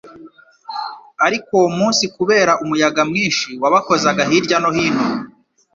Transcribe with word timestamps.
ariko 1.27 1.49
uwo 1.59 1.69
munsi 1.77 2.03
kubera 2.15 2.51
umuyaga 2.63 3.01
mwinshi 3.09 3.49
wabakozaga 3.61 4.21
hirya 4.29 4.57
no 4.63 4.69
hino, 4.75 5.03